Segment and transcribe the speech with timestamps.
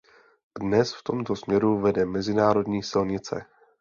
[0.59, 3.45] Dnes v tomto směru vede mezinárodní silnice.